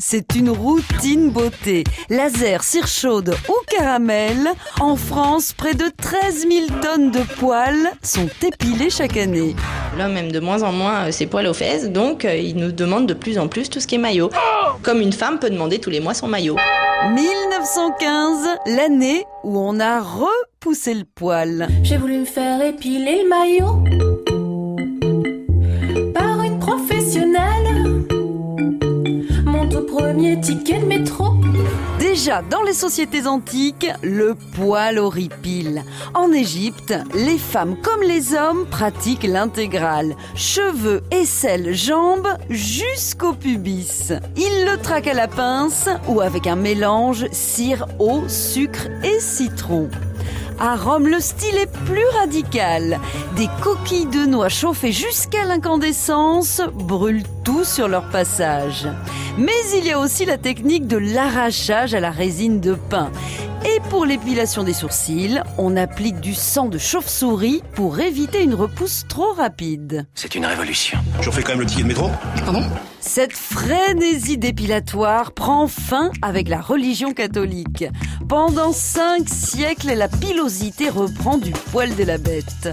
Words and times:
c'est 0.00 0.34
une 0.34 0.50
routine 0.50 1.30
beauté. 1.30 1.84
Laser, 2.08 2.64
cire 2.64 2.88
chaude 2.88 3.34
ou 3.48 3.54
caramel, 3.68 4.48
en 4.80 4.96
France, 4.96 5.52
près 5.52 5.74
de 5.74 5.84
13 5.96 6.48
000 6.48 6.80
tonnes 6.82 7.10
de 7.10 7.20
poils 7.38 7.90
sont 8.02 8.28
épilés 8.42 8.90
chaque 8.90 9.16
année. 9.16 9.54
L'homme 9.96 10.16
aime 10.16 10.32
de 10.32 10.40
moins 10.40 10.62
en 10.62 10.72
moins 10.72 11.06
euh, 11.06 11.12
ses 11.12 11.26
poils 11.26 11.46
aux 11.46 11.54
fesses, 11.54 11.90
donc 11.90 12.24
euh, 12.24 12.34
il 12.34 12.56
nous 12.56 12.72
demande 12.72 13.06
de 13.06 13.14
plus 13.14 13.38
en 13.38 13.46
plus 13.46 13.68
tout 13.68 13.78
ce 13.78 13.86
qui 13.86 13.96
est 13.96 13.98
maillot. 13.98 14.30
Comme 14.82 15.00
une 15.00 15.12
femme 15.12 15.38
peut 15.38 15.50
demander 15.50 15.78
tous 15.78 15.90
les 15.90 16.00
mois 16.00 16.14
son 16.14 16.28
maillot. 16.28 16.56
1915, 17.14 18.48
l'année 18.66 19.24
où 19.44 19.58
on 19.58 19.78
a 19.80 20.00
repoussé 20.00 20.94
le 20.94 21.04
poil. 21.04 21.68
J'ai 21.82 21.98
voulu 21.98 22.18
me 22.18 22.24
faire 22.24 22.62
épiler 22.62 23.22
le 23.22 23.28
maillot 23.28 24.29
premier 29.90 30.40
ticket 30.40 30.78
de 30.78 30.86
métro. 30.86 31.34
Déjà, 31.98 32.42
dans 32.42 32.62
les 32.62 32.72
sociétés 32.72 33.26
antiques, 33.26 33.88
le 34.02 34.34
poil 34.54 34.98
horripile. 34.98 35.82
En 36.14 36.32
Égypte, 36.32 36.94
les 37.14 37.38
femmes 37.38 37.76
comme 37.82 38.02
les 38.02 38.34
hommes 38.34 38.66
pratiquent 38.70 39.24
l'intégrale. 39.24 40.14
Cheveux, 40.34 41.02
aisselles, 41.10 41.74
jambes, 41.74 42.28
jusqu'au 42.48 43.32
pubis. 43.32 44.12
Ils 44.36 44.64
le 44.64 44.80
traquent 44.80 45.08
à 45.08 45.14
la 45.14 45.28
pince 45.28 45.88
ou 46.08 46.20
avec 46.20 46.46
un 46.46 46.56
mélange 46.56 47.26
cire, 47.32 47.86
eau, 47.98 48.22
sucre 48.28 48.88
et 49.04 49.20
citron. 49.20 49.88
À 50.58 50.76
Rome, 50.76 51.06
le 51.08 51.20
style 51.20 51.56
est 51.56 51.72
plus 51.86 52.06
radical. 52.18 53.00
Des 53.36 53.48
coquilles 53.62 54.06
de 54.06 54.26
noix 54.26 54.48
chauffées 54.48 54.92
jusqu'à 54.92 55.44
l'incandescence 55.44 56.60
brûlent 56.74 57.24
tout 57.44 57.64
sur 57.64 57.88
leur 57.88 58.04
passage. 58.10 58.86
Mais 59.38 59.52
il 59.74 59.86
y 59.86 59.92
a 59.92 59.98
aussi 59.98 60.26
la 60.26 60.36
technique 60.36 60.86
de 60.86 60.98
l'arrachage 60.98 61.94
à 61.94 62.00
la 62.00 62.10
résine 62.10 62.60
de 62.60 62.74
pin. 62.74 63.10
Et 63.64 63.80
pour 63.90 64.06
l'épilation 64.06 64.64
des 64.64 64.72
sourcils, 64.72 65.40
on 65.58 65.76
applique 65.76 66.20
du 66.20 66.34
sang 66.34 66.68
de 66.68 66.78
chauve-souris 66.78 67.62
pour 67.74 68.00
éviter 68.00 68.42
une 68.42 68.54
repousse 68.54 69.04
trop 69.08 69.32
rapide. 69.34 70.06
C'est 70.14 70.34
une 70.34 70.46
révolution. 70.46 70.98
Je 71.20 71.28
refais 71.28 71.42
quand 71.42 71.52
même 71.52 71.60
le 71.60 71.66
ticket 71.66 71.82
de 71.82 71.88
métro 71.88 72.10
Pardon? 72.44 72.62
Cette 73.00 73.32
frénésie 73.32 74.38
dépilatoire 74.38 75.32
prend 75.32 75.66
fin 75.66 76.10
avec 76.22 76.48
la 76.48 76.60
religion 76.60 77.12
catholique. 77.12 77.84
Pendant 78.28 78.72
cinq 78.72 79.28
siècles, 79.28 79.94
la 79.94 80.08
pilosité 80.08 80.88
reprend 80.88 81.38
du 81.38 81.50
poil 81.50 81.94
de 81.96 82.04
la 82.04 82.18
bête. 82.18 82.68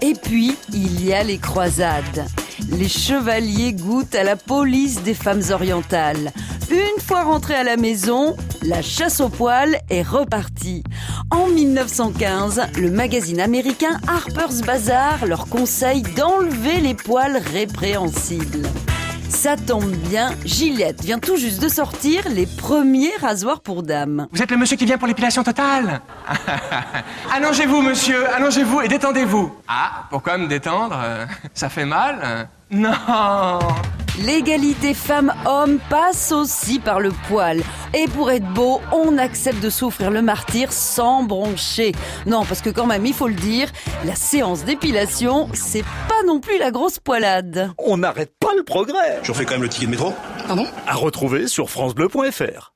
Et 0.00 0.14
puis, 0.14 0.56
il 0.72 1.04
y 1.04 1.12
a 1.12 1.22
les 1.22 1.38
croisades. 1.38 2.26
Les 2.70 2.88
chevaliers 2.88 3.72
goûtent 3.72 4.14
à 4.14 4.24
la 4.24 4.36
police 4.36 5.02
des 5.02 5.14
femmes 5.14 5.42
orientales. 5.50 6.32
Une 6.70 7.00
fois 7.00 7.22
rentrés 7.22 7.54
à 7.54 7.64
la 7.64 7.78
maison, 7.78 8.36
la 8.62 8.82
chasse 8.82 9.20
aux 9.20 9.30
poils 9.30 9.78
est 9.88 10.02
repartie. 10.02 10.82
En 11.30 11.46
1915, 11.46 12.60
le 12.78 12.90
magazine 12.90 13.40
américain 13.40 13.98
Harper's 14.06 14.60
Bazaar 14.60 15.24
leur 15.24 15.48
conseille 15.48 16.02
d'enlever 16.02 16.80
les 16.80 16.92
poils 16.92 17.38
répréhensibles. 17.38 18.68
Ça 19.30 19.56
tombe 19.56 19.90
bien, 19.90 20.30
Gillette 20.44 21.02
vient 21.02 21.18
tout 21.18 21.36
juste 21.36 21.62
de 21.62 21.68
sortir 21.68 22.24
les 22.28 22.44
premiers 22.46 23.16
rasoirs 23.20 23.60
pour 23.60 23.82
dames. 23.82 24.26
Vous 24.32 24.42
êtes 24.42 24.50
le 24.50 24.58
monsieur 24.58 24.76
qui 24.76 24.84
vient 24.84 24.98
pour 24.98 25.08
l'épilation 25.08 25.42
totale 25.42 26.02
Allongez-vous, 27.34 27.80
monsieur, 27.80 28.28
allongez-vous 28.34 28.82
et 28.82 28.88
détendez-vous. 28.88 29.54
Ah, 29.68 30.06
pourquoi 30.10 30.36
me 30.36 30.46
détendre? 30.46 30.98
Ça 31.54 31.70
fait 31.70 31.86
mal? 31.86 32.48
Non 32.70 32.92
L'égalité 34.24 34.94
femmes-hommes 34.94 35.78
passe 35.88 36.32
aussi 36.32 36.80
par 36.80 36.98
le 36.98 37.10
poil. 37.28 37.62
Et 37.94 38.08
pour 38.08 38.30
être 38.30 38.48
beau, 38.52 38.80
on 38.92 39.16
accepte 39.16 39.62
de 39.62 39.70
souffrir 39.70 40.10
le 40.10 40.22
martyr 40.22 40.72
sans 40.72 41.22
broncher. 41.22 41.92
Non, 42.26 42.44
parce 42.44 42.60
que 42.60 42.70
quand 42.70 42.86
même, 42.86 43.06
il 43.06 43.14
faut 43.14 43.28
le 43.28 43.34
dire, 43.34 43.70
la 44.04 44.16
séance 44.16 44.64
d'épilation, 44.64 45.48
c'est 45.54 45.84
pas 46.08 46.26
non 46.26 46.40
plus 46.40 46.58
la 46.58 46.72
grosse 46.72 46.98
poilade. 46.98 47.70
On 47.78 47.98
n'arrête 47.98 48.32
pas 48.40 48.54
le 48.56 48.64
progrès. 48.64 49.20
Je 49.22 49.30
refais 49.30 49.44
quand 49.44 49.54
même 49.54 49.62
le 49.62 49.68
ticket 49.68 49.86
de 49.86 49.92
métro 49.92 50.12
Pardon? 50.46 50.66
À 50.86 50.94
retrouver 50.94 51.46
sur 51.46 51.70
francebleu.fr. 51.70 52.66